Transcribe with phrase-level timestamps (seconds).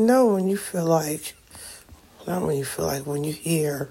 [0.00, 1.34] Know when you feel like,
[2.26, 3.90] not when you feel like, when you hear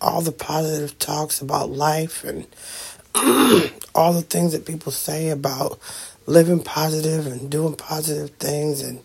[0.00, 2.48] all the positive talks about life and
[3.94, 5.78] all the things that people say about
[6.26, 9.04] living positive and doing positive things and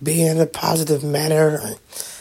[0.00, 1.76] being in a positive manner and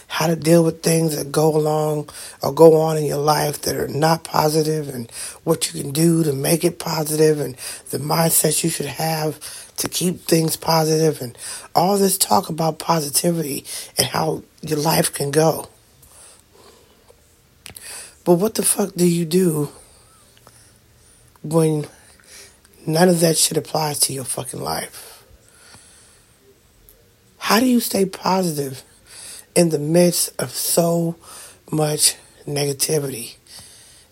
[0.07, 2.09] how to deal with things that go along
[2.41, 5.11] or go on in your life that are not positive and
[5.43, 7.55] what you can do to make it positive and
[7.91, 11.37] the mindset you should have to keep things positive and
[11.75, 13.65] all this talk about positivity
[13.97, 15.69] and how your life can go.
[18.23, 19.69] But what the fuck do you do
[21.41, 21.87] when
[22.87, 25.25] none of that shit applies to your fucking life?
[27.37, 28.83] How do you stay positive
[29.55, 31.17] in the midst of so
[31.69, 32.15] much
[32.47, 33.35] negativity?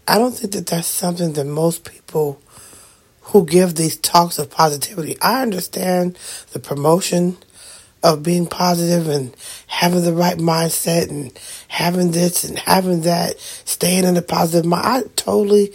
[0.08, 2.42] I don't think that that's something that most people
[3.22, 5.18] who give these talks of positivity.
[5.22, 6.18] I understand
[6.52, 7.38] the promotion
[8.04, 9.36] of being positive and
[9.68, 11.38] having the right mindset and
[11.68, 14.86] having this and having that, staying in a positive mind.
[14.86, 15.72] I totally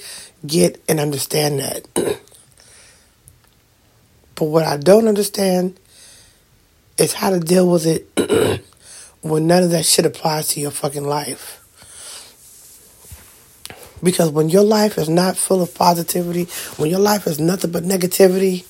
[0.46, 1.86] get and understand that.
[4.34, 5.78] but what I don't understand
[6.98, 8.08] is how to deal with it
[9.22, 11.65] when none of that shit applies to your fucking life.
[14.06, 16.44] Because when your life is not full of positivity,
[16.76, 18.64] when your life is nothing but negativity,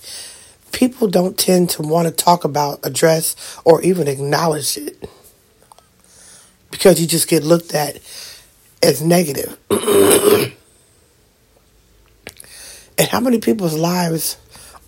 [0.72, 5.10] people don't tend to want to talk about, address, or even acknowledge it.
[6.70, 7.98] Because you just get looked at
[8.82, 9.58] as negative.
[9.70, 10.54] and
[13.06, 14.38] how many people's lives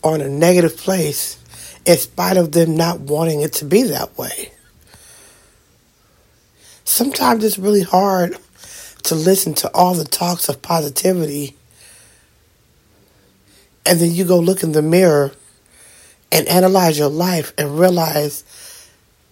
[0.02, 1.36] are in a negative place
[1.84, 4.50] in spite of them not wanting it to be that way?
[6.84, 8.38] Sometimes it's really hard
[9.08, 11.56] to listen to all the talks of positivity
[13.86, 15.32] and then you go look in the mirror
[16.30, 18.44] and analyze your life and realize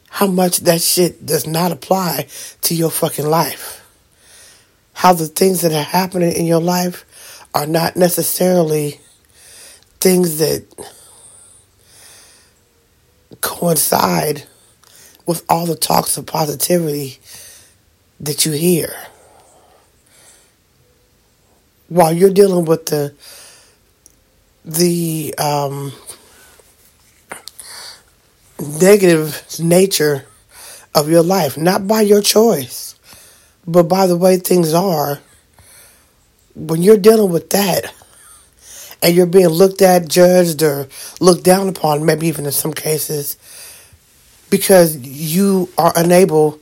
[0.09, 2.27] how much that shit does not apply
[2.63, 3.85] to your fucking life.
[4.95, 8.99] How the things that are happening in your life are not necessarily
[10.01, 10.65] things that
[13.43, 14.45] coincide
[15.27, 17.19] with all the talks of positivity
[18.21, 18.97] that you hear
[21.89, 23.15] while you're dealing with the
[24.65, 25.93] the um,
[28.81, 30.25] negative nature
[30.95, 32.99] of your life, not by your choice,
[33.67, 35.21] but by the way things are.
[36.55, 37.93] When you're dealing with that,
[39.03, 40.89] and you're being looked at, judged, or
[41.21, 43.37] looked down upon, maybe even in some cases,
[44.51, 46.59] because you are unable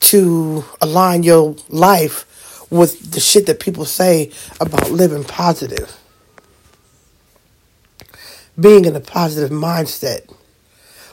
[0.00, 2.26] to align your life
[2.70, 4.30] with the shit that people say
[4.60, 5.96] about living positive.
[8.58, 10.32] Being in a positive mindset.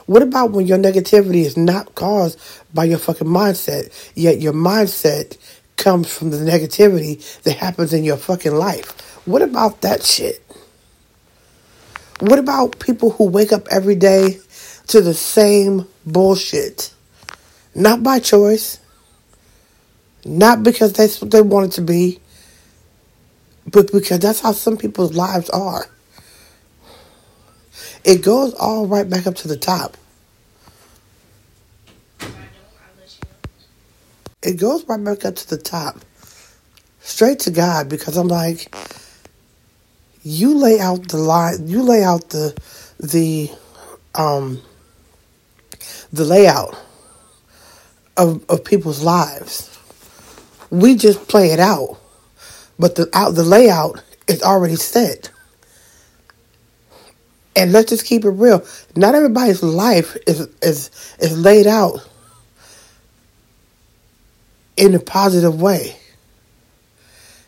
[0.06, 2.38] What about when your negativity is not caused
[2.72, 5.36] by your fucking mindset, yet your mindset
[5.76, 8.90] comes from the negativity that happens in your fucking life?
[9.26, 10.42] What about that shit?
[12.20, 14.38] What about people who wake up every day
[14.88, 16.94] to the same bullshit?
[17.74, 18.78] Not by choice,
[20.26, 22.20] not because that's what they want it to be,
[23.66, 25.86] but because that's how some people's lives are.
[28.04, 29.96] It goes all right back up to the top.
[34.42, 35.98] It goes right back up to the top.
[37.00, 38.74] Straight to God because I'm like
[40.22, 42.52] you lay out the line you lay out the
[42.98, 43.48] the
[44.16, 44.60] um
[46.12, 46.76] the layout
[48.16, 49.75] of of people's lives
[50.70, 51.98] we just play it out.
[52.78, 55.30] But the out the layout is already set.
[57.54, 58.64] And let's just keep it real.
[58.94, 62.06] Not everybody's life is is is laid out
[64.76, 65.96] in a positive way.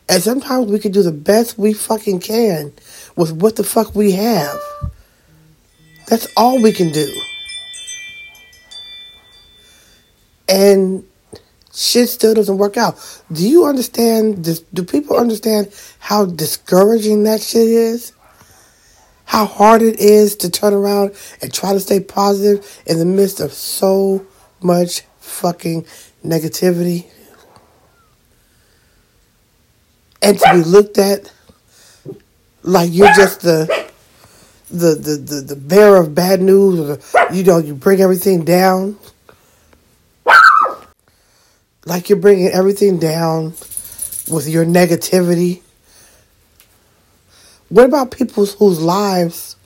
[0.08, 2.72] And sometimes we can do the best we fucking can
[3.14, 4.58] with what the fuck we have.
[6.06, 7.06] That's all we can do.
[10.48, 11.06] And
[11.74, 13.22] shit still doesn't work out.
[13.32, 14.60] Do you understand this?
[14.74, 18.12] Do people understand how discouraging that shit is?
[19.24, 23.40] How hard it is to turn around and try to stay positive in the midst
[23.40, 24.26] of so
[24.62, 25.84] much fucking
[26.24, 27.06] negativity?
[30.22, 31.30] And to be looked at
[32.62, 33.88] like you're just the
[34.70, 38.44] the the the, the bearer of bad news or the, you know you bring everything
[38.44, 38.98] down
[41.88, 43.54] like you're bringing everything down
[44.30, 45.62] with your negativity.
[47.68, 49.56] What about people whose lives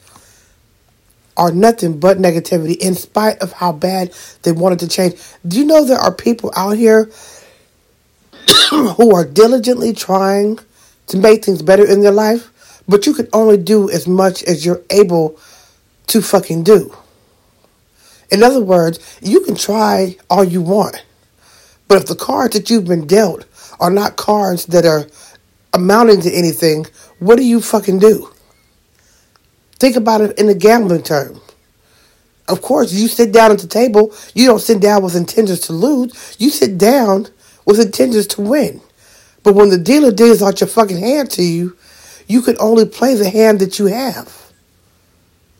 [1.36, 5.14] are nothing but negativity in spite of how bad they wanted to change.
[5.46, 7.10] Do you know there are people out here
[8.70, 10.58] who are diligently trying
[11.06, 14.64] to make things better in their life, but you can only do as much as
[14.64, 15.38] you're able
[16.08, 16.94] to fucking do.
[18.30, 21.04] In other words, you can try all you want,
[21.92, 23.44] but if the cards that you've been dealt
[23.78, 25.06] are not cards that are
[25.74, 26.86] amounting to anything,
[27.18, 28.30] what do you fucking do?
[29.78, 31.38] Think about it in a gambling term.
[32.48, 35.74] Of course, you sit down at the table, you don't sit down with intentions to
[35.74, 36.34] lose.
[36.38, 37.26] You sit down
[37.66, 38.80] with intentions to win.
[39.42, 41.76] But when the dealer deals out your fucking hand to you,
[42.26, 44.50] you can only play the hand that you have.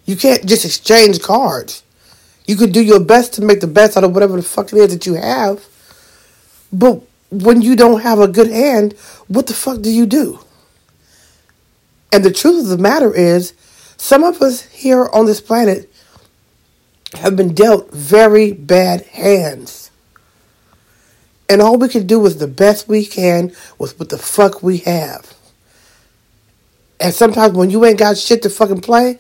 [0.07, 1.83] You can't just exchange cards.
[2.47, 4.79] You can do your best to make the best out of whatever the fuck it
[4.79, 5.69] is that you have.
[6.73, 8.95] But when you don't have a good hand,
[9.29, 10.41] what the fuck do you do?
[12.13, 13.55] And the truth of the matter is,
[13.97, 15.93] some of us here on this planet
[17.15, 19.91] have been dealt very bad hands.
[21.49, 24.79] And all we can do is the best we can with what the fuck we
[24.79, 25.35] have.
[26.99, 29.19] And sometimes when you ain't got shit to fucking play,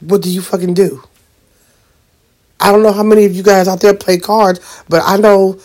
[0.00, 1.02] what do you fucking do?
[2.60, 5.58] I don't know how many of you guys out there play cards, but I know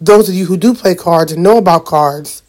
[0.00, 2.42] those of you who do play cards and know about cards,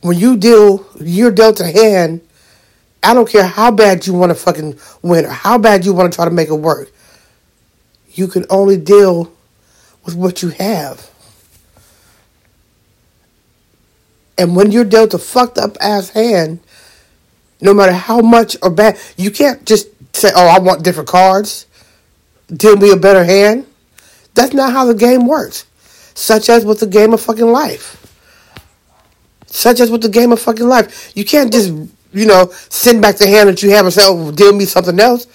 [0.00, 2.20] when you deal, you're dealt a hand.
[3.02, 6.12] I don't care how bad you want to fucking win or how bad you want
[6.12, 6.90] to try to make it work.
[8.12, 9.32] You can only deal
[10.04, 11.10] with what you have.
[14.36, 16.60] And when you're dealt a fucked up ass hand,
[17.60, 21.66] no matter how much or bad, you can't just say, oh, I want different cards.
[22.48, 23.66] Deal me a better hand.
[24.34, 25.66] That's not how the game works.
[26.14, 27.94] Such as with the game of fucking life.
[29.46, 31.12] Such as with the game of fucking life.
[31.16, 31.68] You can't just,
[32.12, 34.98] you know, send back the hand that you have and say, oh, deal me something
[34.98, 35.26] else.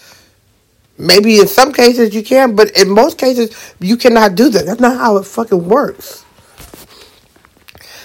[0.98, 4.66] Maybe in some cases you can, but in most cases you cannot do that.
[4.66, 6.23] That's not how it fucking works.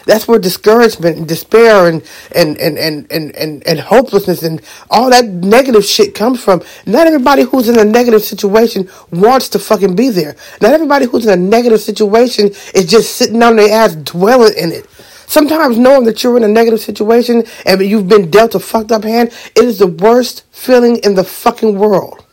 [0.09, 2.03] That's where discouragement and despair and
[2.35, 6.63] and, and, and, and, and, and hopelessness and all that negative shit comes from.
[6.87, 10.35] Not everybody who's in a negative situation wants to fucking be there.
[10.63, 14.73] Not everybody who's in a negative situation is just sitting on their ass dwelling in
[14.73, 14.87] it.
[15.27, 19.05] Sometimes knowing that you're in a negative situation and you've been dealt a fucked up
[19.05, 22.25] hand, it is the worst feeling in the fucking world.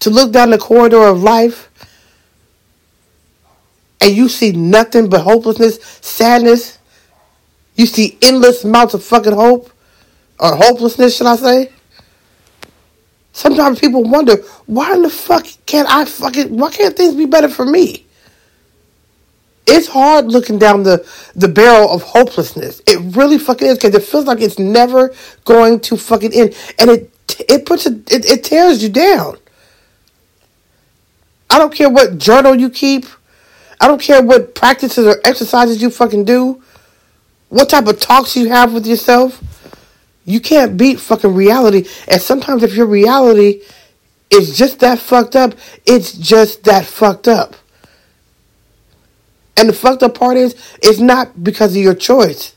[0.00, 1.70] To look down the corridor of life
[4.04, 6.78] and you see nothing but hopelessness, sadness.
[7.74, 9.70] You see endless amounts of fucking hope
[10.38, 11.72] or hopelessness, should I say?
[13.32, 14.36] Sometimes people wonder,
[14.66, 18.04] why in the fuck can't I fucking, why can't things be better for me?
[19.66, 22.82] it's hard looking down the, the barrel of hopelessness.
[22.86, 25.14] It really fucking is because it feels like it's never
[25.44, 27.10] going to fucking end, and it
[27.48, 29.38] it puts it, it it tears you down.
[31.48, 33.06] I don't care what journal you keep.
[33.80, 36.62] I don't care what practices or exercises you fucking do.
[37.48, 39.42] What type of talks you have with yourself.
[40.24, 41.88] You can't beat fucking reality.
[42.08, 43.62] And sometimes if your reality
[44.30, 45.54] is just that fucked up,
[45.86, 47.56] it's just that fucked up.
[49.56, 52.54] And the fucked up part is, it's not because of your choice.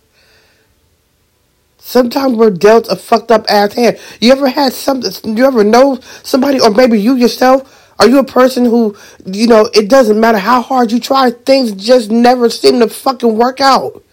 [1.77, 3.99] Sometimes we're dealt a fucked up ass hand.
[4.19, 8.23] You ever had something, you ever know somebody, or maybe you yourself, are you a
[8.23, 12.79] person who, you know, it doesn't matter how hard you try, things just never seem
[12.79, 14.03] to fucking work out?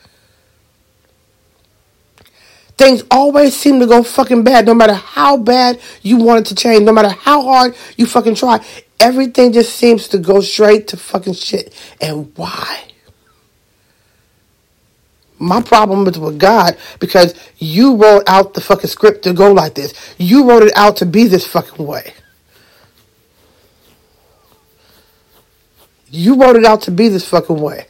[2.77, 6.55] Things always seem to go fucking bad, no matter how bad you want it to
[6.57, 8.65] change, no matter how hard you fucking try
[9.05, 11.75] everything just seems to go straight to fucking shit.
[12.01, 12.85] And why?
[15.39, 19.75] My problem is with God because you wrote out the fucking script to go like
[19.75, 19.93] this.
[20.17, 22.15] You wrote it out to be this fucking way.
[26.15, 27.87] You wrote it out to be this fucking way.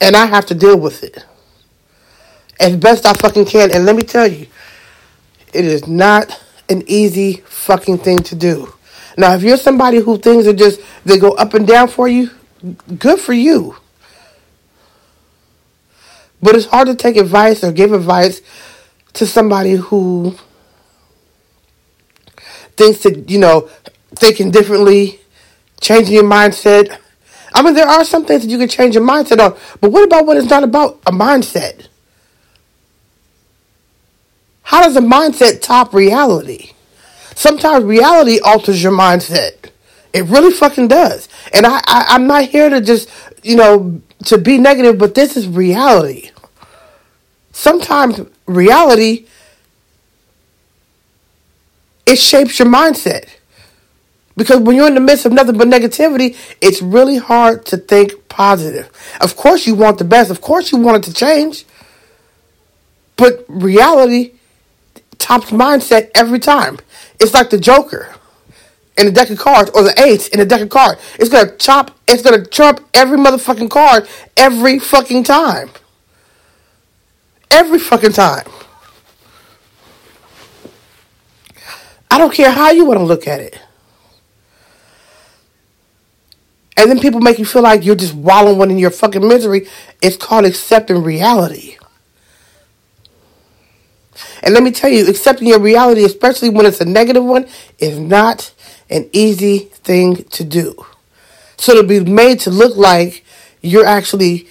[0.00, 1.24] And I have to deal with it.
[2.58, 3.70] As best I fucking can.
[3.70, 4.48] And let me tell you,
[5.54, 8.74] it is not an easy fucking thing to do.
[9.16, 12.30] Now, if you're somebody who things are just, they go up and down for you,
[12.98, 13.76] good for you.
[16.42, 18.42] But it's hard to take advice or give advice
[19.14, 20.36] to somebody who
[22.76, 23.70] thinks that, you know,
[24.16, 25.20] thinking differently,
[25.80, 26.98] changing your mindset.
[27.54, 30.04] I mean, there are some things that you can change your mindset on, but what
[30.04, 31.88] about when it's not about a mindset?
[34.62, 36.72] How does a mindset top reality?
[37.38, 39.70] sometimes reality alters your mindset.
[40.12, 41.28] It really fucking does.
[41.54, 43.08] And I, I I'm not here to just
[43.42, 46.30] you know to be negative, but this is reality.
[47.52, 49.26] Sometimes reality
[52.06, 53.28] it shapes your mindset.
[54.38, 58.28] Because when you're in the midst of nothing but negativity, it's really hard to think
[58.28, 58.88] positive.
[59.20, 60.30] Of course, you want the best.
[60.30, 61.64] Of course, you want it to change.
[63.16, 64.34] But reality
[65.18, 66.78] tops mindset every time.
[67.18, 68.14] It's like the Joker
[68.96, 71.00] in a deck of cards or the eights in a deck of cards.
[71.18, 75.70] It's gonna chop, it's gonna trump every motherfucking card every fucking time.
[77.50, 78.46] Every fucking time.
[82.08, 83.58] I don't care how you want to look at it.
[86.78, 89.66] And then people make you feel like you're just wallowing in your fucking misery.
[90.00, 91.76] It's called accepting reality.
[94.44, 97.48] And let me tell you, accepting your reality, especially when it's a negative one,
[97.80, 98.54] is not
[98.88, 100.86] an easy thing to do.
[101.56, 103.24] So to be made to look like
[103.60, 104.46] you're actually,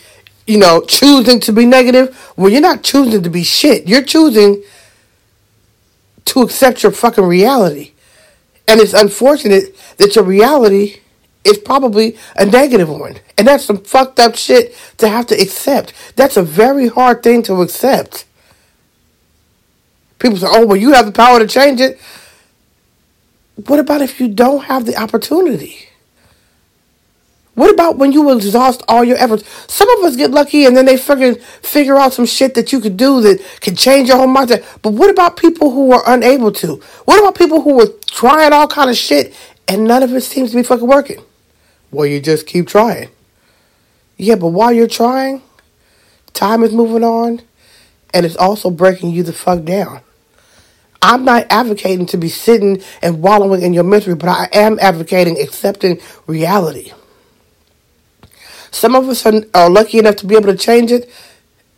[0.45, 3.87] you know, choosing to be negative, well, you're not choosing to be shit.
[3.87, 4.63] You're choosing
[6.25, 7.93] to accept your fucking reality.
[8.67, 10.99] And it's unfortunate that your reality
[11.47, 13.15] is probably a negative one.
[13.37, 15.93] And that's some fucked up shit to have to accept.
[16.15, 18.25] That's a very hard thing to accept.
[20.19, 21.99] People say, oh, well, you have the power to change it.
[23.65, 25.87] What about if you don't have the opportunity?
[27.57, 29.43] What about when you exhaust all your efforts?
[29.67, 32.79] Some of us get lucky and then they fucking figure out some shit that you
[32.79, 34.63] could do that can change your whole mindset.
[34.83, 36.75] But what about people who are unable to?
[37.05, 39.35] What about people who are trying all kind of shit
[39.67, 41.23] and none of it seems to be fucking working?
[41.91, 43.09] Well, you just keep trying.
[44.17, 45.41] Yeah, but while you're trying,
[46.33, 47.41] time is moving on
[48.13, 50.01] and it's also breaking you the fuck down.
[51.01, 55.39] I'm not advocating to be sitting and wallowing in your misery, but I am advocating
[55.39, 56.91] accepting reality.
[58.71, 61.09] Some of us are, are lucky enough to be able to change it.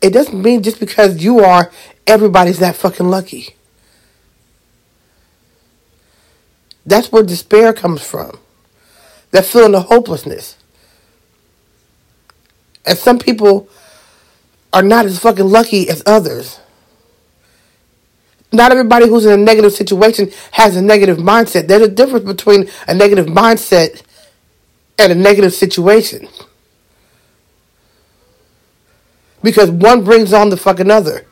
[0.01, 1.71] It doesn't mean just because you are,
[2.07, 3.55] everybody's that fucking lucky.
[6.85, 8.39] That's where despair comes from.
[9.31, 10.55] That feeling of hopelessness.
[12.85, 13.69] And some people
[14.73, 16.59] are not as fucking lucky as others
[18.51, 21.67] not everybody who's in a negative situation has a negative mindset.
[21.67, 24.01] There's a difference between a negative mindset
[24.97, 26.27] and a negative situation.
[29.43, 31.25] Because one brings on the fucking other.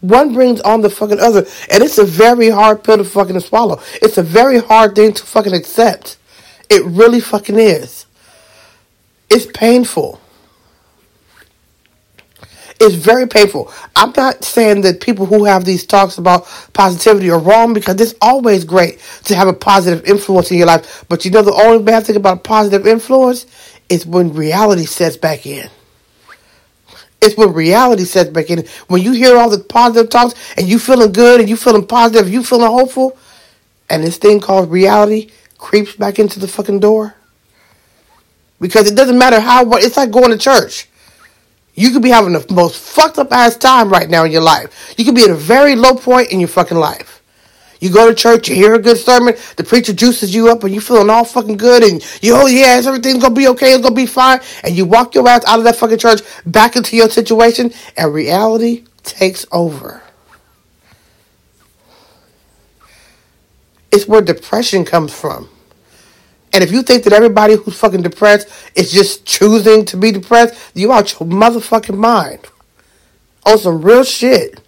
[0.00, 1.46] One brings on the fucking other.
[1.70, 3.80] And it's a very hard pill to fucking swallow.
[4.00, 6.16] It's a very hard thing to fucking accept.
[6.68, 8.06] It really fucking is.
[9.28, 10.20] It's painful.
[12.80, 13.70] It's very painful.
[13.94, 18.14] I'm not saying that people who have these talks about positivity are wrong because it's
[18.22, 21.04] always great to have a positive influence in your life.
[21.08, 23.44] But you know, the only bad thing about a positive influence
[23.90, 25.68] is when reality sets back in.
[27.22, 28.66] It's when reality sets back in.
[28.88, 32.32] When you hear all the positive talks and you feeling good and you feeling positive,
[32.32, 33.16] you feeling hopeful,
[33.90, 37.14] and this thing called reality creeps back into the fucking door.
[38.60, 40.88] Because it doesn't matter how, it's like going to church.
[41.74, 44.94] You could be having the most fucked up ass time right now in your life.
[44.98, 47.19] You could be at a very low point in your fucking life.
[47.80, 50.74] You go to church, you hear a good sermon, the preacher juices you up, and
[50.74, 53.94] you feeling all fucking good, and you, oh yeah, everything's gonna be okay, it's gonna
[53.94, 57.08] be fine, and you walk your ass out of that fucking church back into your
[57.08, 60.02] situation, and reality takes over.
[63.90, 65.48] It's where depression comes from.
[66.52, 70.54] And if you think that everybody who's fucking depressed is just choosing to be depressed,
[70.74, 72.46] you out your motherfucking mind.
[73.46, 74.60] On some real shit.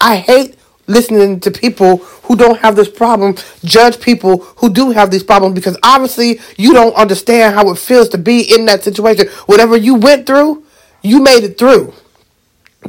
[0.00, 0.55] I hate
[0.86, 5.54] listening to people who don't have this problem judge people who do have these problems
[5.54, 9.26] because obviously you don't understand how it feels to be in that situation.
[9.46, 10.64] Whatever you went through,
[11.02, 11.92] you made it through.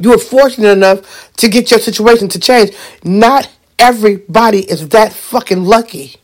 [0.00, 2.70] You were fortunate enough to get your situation to change.
[3.02, 6.16] Not everybody is that fucking lucky.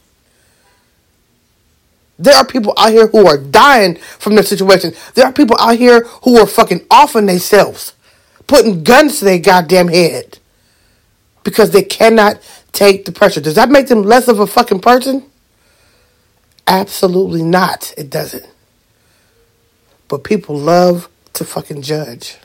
[2.17, 4.95] There are people out here who are dying from their situation.
[5.15, 7.95] There are people out here who are fucking offing themselves,
[8.47, 10.39] putting guns to their goddamn head
[11.45, 12.41] because they cannot
[12.73, 13.41] take the pressure.
[13.41, 15.25] Does that make them less of a fucking person?
[16.67, 17.95] Absolutely not.
[17.97, 18.49] It doesn't.
[20.09, 22.37] But people love to fucking judge.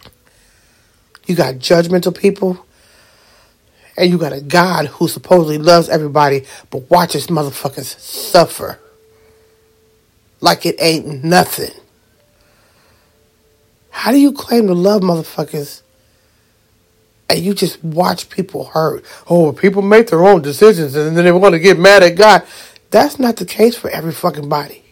[1.25, 2.65] You got judgmental people,
[3.97, 8.79] and you got a God who supposedly loves everybody but watches motherfuckers suffer
[10.41, 11.73] like it ain't nothing.
[13.89, 15.81] How do you claim to love motherfuckers
[17.29, 19.05] and you just watch people hurt?
[19.29, 22.43] Oh, people make their own decisions and then they want to get mad at God.
[22.89, 24.83] That's not the case for every fucking body.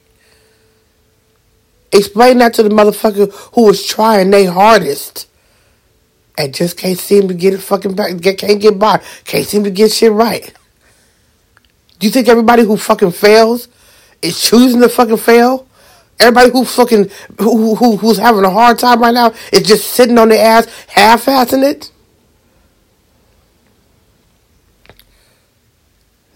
[1.91, 5.27] Explain that to the motherfucker who was trying their hardest
[6.37, 8.21] and just can't seem to get it fucking back.
[8.21, 9.01] Can't get by.
[9.25, 10.53] Can't seem to get shit right.
[11.97, 13.67] Do you think everybody who fucking fails
[14.21, 15.67] is choosing to fucking fail?
[16.19, 20.17] Everybody who fucking who, who who's having a hard time right now is just sitting
[20.17, 21.91] on their ass, half-assing it.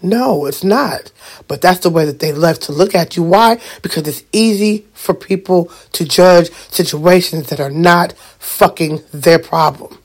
[0.02, 1.12] No, it's not.
[1.46, 3.22] But that's the way that they love to look at you.
[3.22, 3.60] Why?
[3.82, 9.98] Because it's easy for people to judge situations that are not fucking their problem.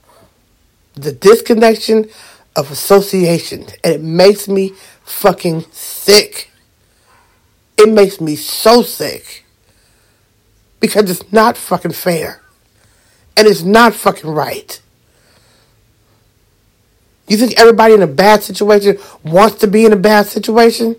[0.93, 2.09] The disconnection
[2.55, 3.67] of association.
[3.83, 4.73] And it makes me
[5.03, 6.51] fucking sick.
[7.77, 9.45] It makes me so sick.
[10.79, 12.41] Because it's not fucking fair.
[13.35, 14.79] And it's not fucking right.
[17.27, 20.95] You think everybody in a bad situation wants to be in a bad situation?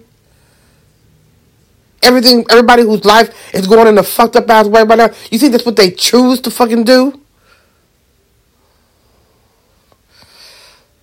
[2.03, 5.39] Everything, everybody whose life is going in a fucked up ass way right now, you
[5.39, 7.21] think that's what they choose to fucking do?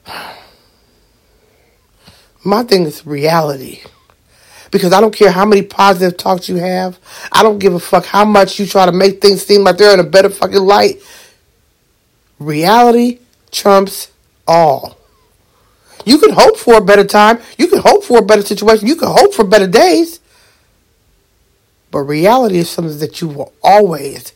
[2.46, 3.82] My thing is reality.
[4.72, 7.00] Because I don't care how many positive talks you have.
[7.32, 9.94] I don't give a fuck how much you try to make things seem like they're
[9.94, 11.02] in a better fucking light.
[12.40, 13.20] Reality
[13.52, 14.12] trumps
[14.48, 14.95] all.
[16.06, 17.40] You can hope for a better time.
[17.58, 18.88] You can hope for a better situation.
[18.88, 20.20] You can hope for better days.
[21.92, 24.34] But reality is something that you will always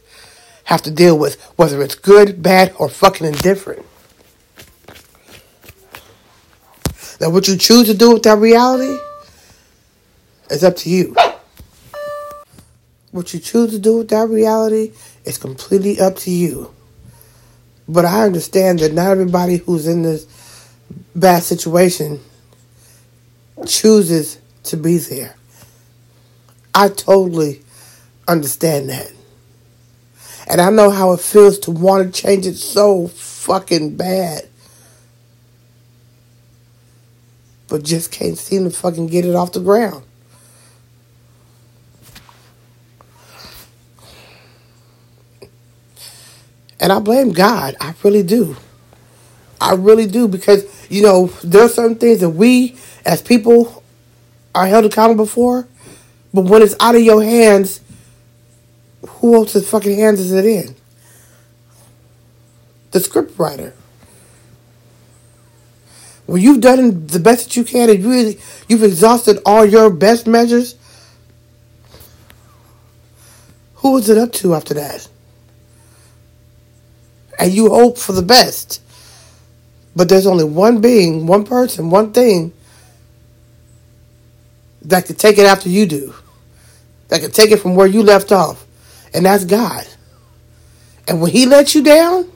[0.66, 3.86] have to deal with, whether it's good, bad, or fucking indifferent.
[7.20, 8.98] Now, what you choose to do with that reality
[10.50, 11.16] is up to you.
[13.12, 14.94] What you choose to do with that reality
[15.26, 16.74] is completely up to you.
[17.88, 20.28] But I understand that not everybody who's in this
[21.16, 22.20] bad situation
[23.66, 25.36] chooses to be there.
[26.74, 27.62] I totally
[28.28, 29.12] understand that.
[30.48, 34.48] And I know how it feels to want to change it so fucking bad.
[37.68, 40.04] But just can't seem to fucking get it off the ground.
[46.80, 47.76] And I blame God.
[47.80, 48.56] I really do.
[49.62, 53.84] I really do because you know there are certain things that we as people
[54.56, 55.68] are held accountable for,
[56.34, 57.82] but when it's out of your hands,
[59.08, 60.76] who else's fucking hands is it in?
[62.92, 63.74] The script writer.
[66.26, 70.28] When you've done the best that you can and you you've exhausted all your best
[70.28, 70.76] measures,
[73.76, 75.08] who is it up to after that?
[77.40, 78.82] And you hope for the best.
[80.00, 82.54] But there's only one being, one person, one thing
[84.84, 86.14] that could take it after you do.
[87.10, 88.66] That could take it from where you left off.
[89.14, 89.86] And that's God.
[91.06, 92.32] And when He lets you down,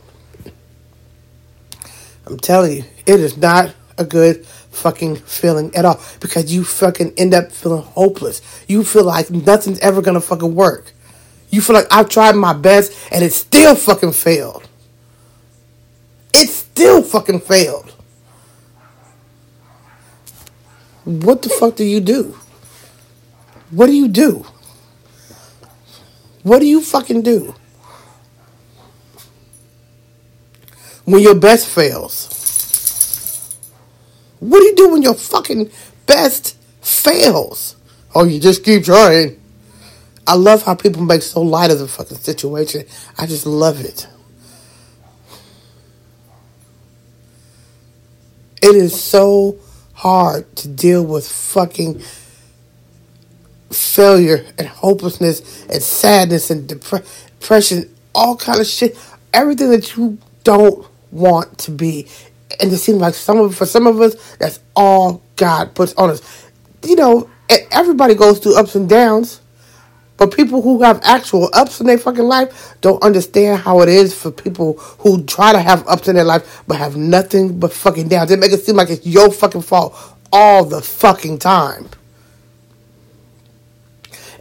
[2.28, 6.02] I'm telling you, it is not a good fucking feeling at all.
[6.20, 8.42] Because you fucking end up feeling hopeless.
[8.68, 10.92] You feel like nothing's ever gonna fucking work.
[11.50, 14.68] You feel like I've tried my best and it still fucking failed
[16.74, 17.94] still fucking failed.
[21.06, 22.36] What the fuck do you do?
[23.70, 24.46] What do you do?
[26.42, 27.54] What do you fucking do?
[31.06, 32.30] When your best fails.
[34.40, 35.70] What do you do when your fucking
[36.08, 37.76] best fails?
[38.16, 39.40] Oh, you just keep trying.
[40.26, 42.86] I love how people make so light of the fucking situation.
[43.18, 44.08] I just love it.
[48.64, 49.58] It is so
[49.92, 52.02] hard to deal with fucking
[53.70, 58.98] failure and hopelessness and sadness and depression, all kind of shit,
[59.34, 62.08] everything that you don't want to be.
[62.62, 66.12] And it seems like some of for some of us, that's all God puts on
[66.12, 66.22] us.
[66.84, 67.30] You know,
[67.70, 69.42] everybody goes through ups and downs.
[70.24, 74.18] But people who have actual ups in their fucking life don't understand how it is
[74.18, 78.08] for people who try to have ups in their life but have nothing but fucking
[78.08, 78.30] downs.
[78.30, 79.94] They make it seem like it's your fucking fault
[80.32, 81.90] all the fucking time.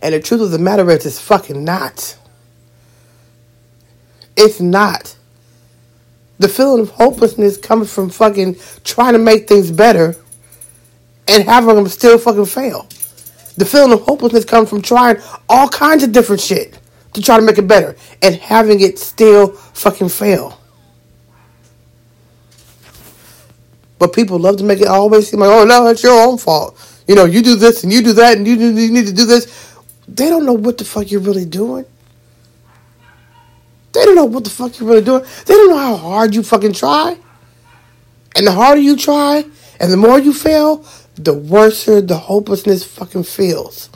[0.00, 2.16] And the truth of the matter is, it's fucking not.
[4.36, 5.16] It's not.
[6.38, 10.14] The feeling of hopelessness comes from fucking trying to make things better
[11.26, 12.86] and having them still fucking fail.
[13.56, 16.78] The feeling of hopelessness comes from trying all kinds of different shit
[17.12, 20.58] to try to make it better and having it still fucking fail.
[23.98, 26.78] But people love to make it always seem like, oh no, it's your own fault.
[27.06, 29.26] You know, you do this and you do that and you, you need to do
[29.26, 29.76] this.
[30.08, 31.84] They don't know what the fuck you're really doing.
[33.92, 35.24] They don't know what the fuck you're really doing.
[35.46, 37.16] They don't know how hard you fucking try.
[38.34, 39.44] And the harder you try,
[39.78, 40.84] and the more you fail,
[41.16, 43.90] the worse the hopelessness fucking feels.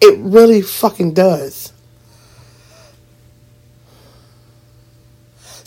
[0.00, 1.72] It really fucking does.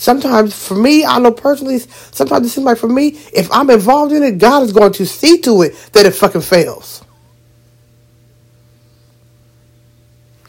[0.03, 4.11] Sometimes, for me, I know personally, sometimes it seems like for me, if I'm involved
[4.11, 7.05] in it, God is going to see to it that it fucking fails.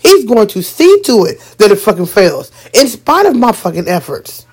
[0.00, 3.86] He's going to see to it that it fucking fails, in spite of my fucking
[3.86, 4.44] efforts.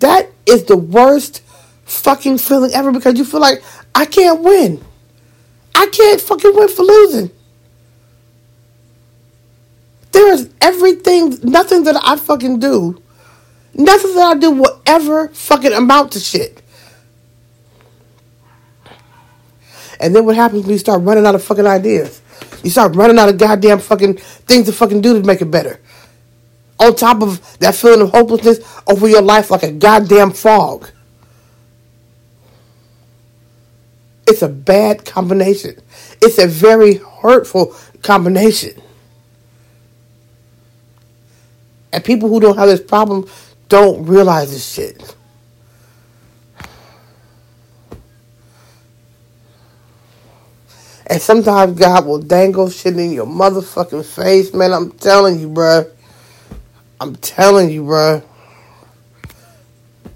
[0.00, 1.42] That is the worst
[1.84, 3.62] fucking feeling ever because you feel like
[3.94, 4.82] I can't win.
[5.74, 7.30] I can't fucking win for losing.
[10.12, 13.02] There is everything, nothing that I fucking do,
[13.74, 16.62] nothing that I do will ever fucking amount to shit.
[20.00, 22.20] And then what happens when you start running out of fucking ideas?
[22.62, 25.80] You start running out of goddamn fucking things to fucking do to make it better.
[26.78, 30.90] On top of that feeling of hopelessness over your life like a goddamn fog.
[34.26, 35.76] It's a bad combination.
[36.22, 38.80] It's a very hurtful combination.
[41.92, 43.28] And people who don't have this problem
[43.68, 45.16] don't realize this shit.
[51.06, 54.72] And sometimes God will dangle shit in your motherfucking face, man.
[54.72, 55.90] I'm telling you, bruh.
[57.00, 58.24] I'm telling you, bruh.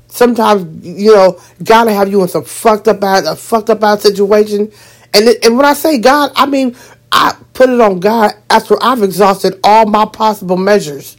[0.09, 3.83] Sometimes, you know, God will have you in some fucked up out, a fucked up
[3.83, 4.73] out situation.
[5.15, 6.77] And, it, and when I say God, I mean,
[7.13, 11.17] I put it on God after I've exhausted all my possible measures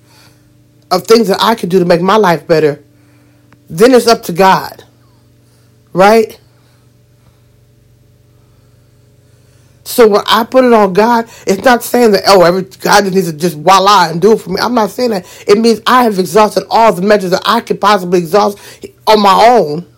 [0.92, 2.84] of things that I could do to make my life better,
[3.70, 4.84] then it's up to God.
[5.94, 6.40] Right?
[9.90, 13.16] So when I put it on God, it's not saying that, oh, every God just
[13.16, 14.58] needs to just voila and do it for me.
[14.62, 15.26] I'm not saying that.
[15.48, 18.60] It means I have exhausted all the measures that I could possibly exhaust
[19.08, 19.92] on my own.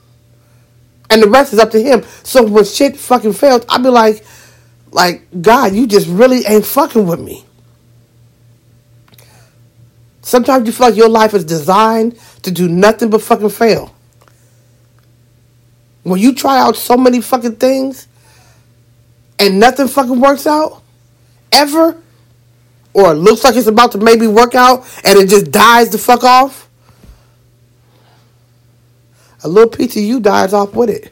[1.09, 2.05] And the rest is up to him.
[2.23, 4.23] So when shit fucking fails, I'll be like,
[4.91, 7.43] like, God, you just really ain't fucking with me.
[10.21, 13.93] Sometimes you feel like your life is designed to do nothing but fucking fail.
[16.03, 18.07] When you try out so many fucking things
[19.41, 20.83] and nothing fucking works out,
[21.51, 21.99] ever,
[22.93, 26.23] or looks like it's about to maybe work out and it just dies the fuck
[26.23, 26.69] off,
[29.43, 31.11] a little piece of you dies off with it.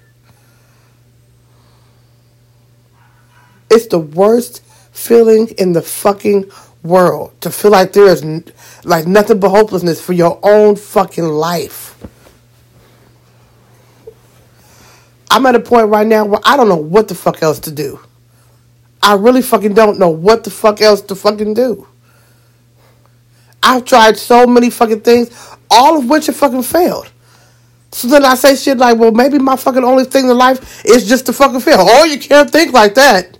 [3.72, 6.52] It's the worst feeling in the fucking
[6.84, 8.24] world to feel like there is
[8.84, 11.96] like nothing but hopelessness for your own fucking life.
[15.32, 17.72] I'm at a point right now where I don't know what the fuck else to
[17.72, 18.00] do.
[19.02, 21.88] I really fucking don't know what the fuck else to fucking do.
[23.62, 25.30] I've tried so many fucking things,
[25.70, 27.10] all of which have fucking failed.
[27.92, 31.08] So then I say shit like, well, maybe my fucking only thing in life is
[31.08, 31.78] just to fucking fail.
[31.80, 33.38] Oh, you can't think like that.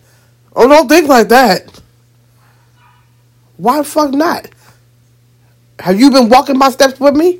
[0.56, 1.82] Oh, don't think like that.
[3.58, 4.48] Why the fuck not?
[5.80, 7.40] Have you been walking my steps with me?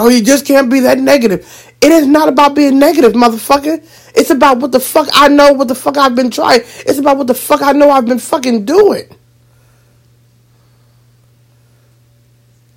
[0.00, 1.74] Oh, you just can't be that negative.
[1.80, 3.84] It is not about being negative, motherfucker.
[4.14, 6.60] It's about what the fuck I know, what the fuck I've been trying.
[6.60, 9.08] It's about what the fuck I know I've been fucking doing.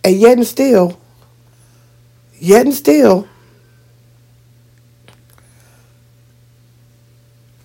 [0.04, 1.00] And yet and still,
[2.40, 3.28] yet and still,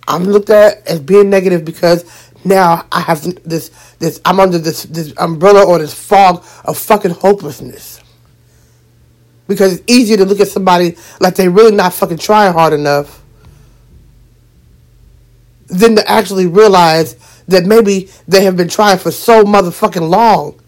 [0.07, 2.05] I'm looked at as being negative because
[2.45, 7.13] now I have this this I'm under this this umbrella or this fog of fucking
[7.13, 8.03] hopelessness.
[9.49, 13.23] Because it's easier to look at somebody like they really not fucking trying hard enough
[15.69, 17.15] than to actually realize
[17.49, 20.59] that maybe they have been trying for so motherfucking long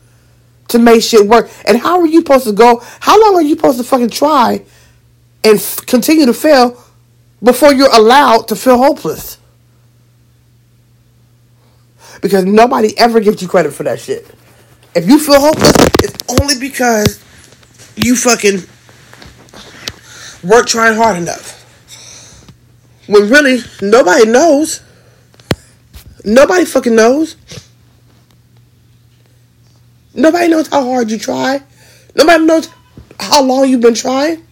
[0.69, 1.51] to make shit work.
[1.65, 2.83] And how are you supposed to go?
[3.01, 4.63] How long are you supposed to fucking try
[5.45, 6.83] and f- continue to fail
[7.43, 9.39] before you're allowed to feel hopeless?
[12.21, 14.27] Because nobody ever gives you credit for that shit.
[14.95, 17.23] If you feel hopeless, it's only because
[17.99, 18.63] you fucking
[20.49, 21.57] weren't trying hard enough.
[23.09, 24.83] When really, nobody knows.
[26.25, 27.37] Nobody fucking knows.
[30.15, 31.63] Nobody knows how hard you try.
[32.15, 32.69] Nobody knows
[33.19, 34.45] how long you've been trying.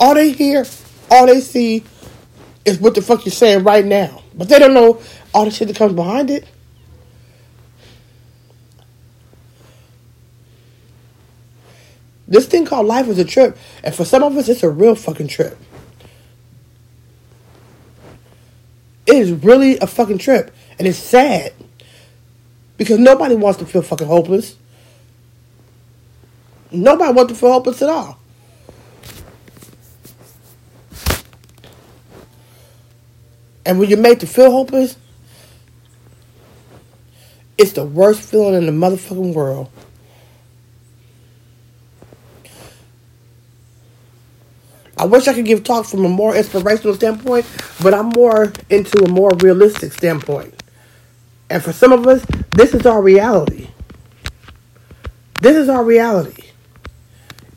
[0.00, 0.64] All they hear,
[1.10, 1.82] all they see
[2.64, 4.22] is what the fuck you're saying right now.
[4.38, 5.02] But they don't know
[5.34, 6.46] all the shit that comes behind it.
[12.28, 13.58] This thing called life is a trip.
[13.82, 15.58] And for some of us, it's a real fucking trip.
[19.06, 20.54] It is really a fucking trip.
[20.78, 21.52] And it's sad.
[22.76, 24.56] Because nobody wants to feel fucking hopeless.
[26.70, 28.20] Nobody wants to feel hopeless at all.
[33.68, 34.96] And when you're made to feel hopeless,
[37.58, 39.70] it's the worst feeling in the motherfucking world.
[44.96, 47.44] I wish I could give talks from a more inspirational standpoint,
[47.82, 50.54] but I'm more into a more realistic standpoint.
[51.50, 53.68] And for some of us, this is our reality.
[55.42, 56.44] This is our reality.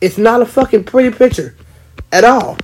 [0.02, 1.56] It's not a fucking pretty picture
[2.12, 2.58] at all.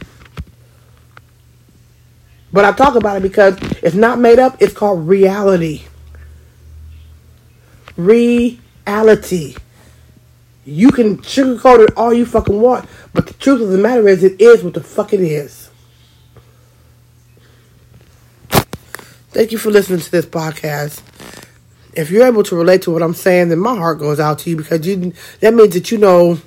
[2.52, 5.82] But I talk about it because it's not made up, it's called reality.
[7.96, 9.56] Reality.
[10.64, 14.22] You can sugarcoat it all you fucking want, but the truth of the matter is,
[14.22, 15.70] it is what the fuck it is.
[19.30, 21.02] Thank you for listening to this podcast.
[21.92, 24.50] If you're able to relate to what I'm saying, then my heart goes out to
[24.50, 26.38] you because you that means that you know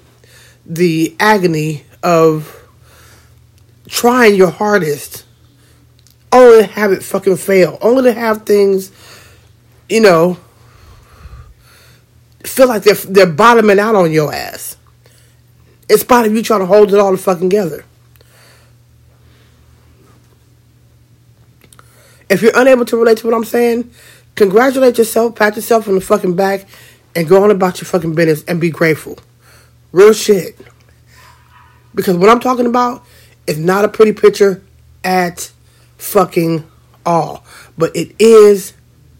[0.66, 2.58] the agony of
[3.88, 5.26] trying your hardest
[6.32, 8.92] only to have it fucking fail, only to have things,
[9.90, 10.38] you know,
[12.44, 14.78] feel like they're they're bottoming out on your ass.
[15.90, 17.86] In spite of you trying to hold it all fucking together.
[22.30, 23.92] If you're unable to relate to what I'm saying,
[24.36, 26.66] congratulate yourself, pat yourself on the fucking back,
[27.14, 29.20] and go on about your fucking business and be grateful.
[29.92, 30.58] Real shit.
[31.94, 33.06] Because what I'm talking about
[33.48, 34.64] is not a pretty picture
[35.04, 35.52] at
[36.02, 36.68] fucking
[37.06, 37.46] all.
[37.78, 38.74] But it is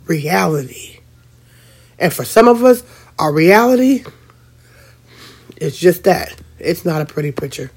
[0.06, 1.00] reality.
[2.00, 2.84] And for some of us,
[3.20, 4.04] our reality
[5.58, 6.36] is just that.
[6.60, 7.72] It's not a pretty picture.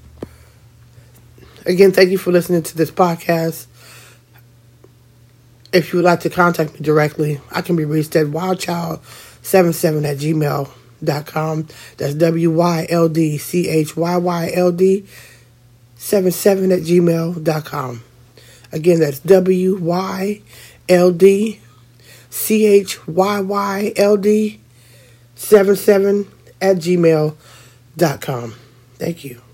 [1.65, 3.67] Again, thank you for listening to this podcast.
[5.71, 10.17] If you would like to contact me directly, I can be reached at wildchild77 at
[10.17, 11.67] gmail.com.
[11.97, 15.05] That's W Y L D C H Y Y L D
[15.97, 18.03] 77 at gmail.com.
[18.75, 20.41] Again, that's W Y
[20.89, 21.61] L D
[22.29, 24.59] C H Y Y L D
[25.35, 26.29] 77
[26.61, 28.55] at gmail.com.
[28.97, 29.44] Thank you.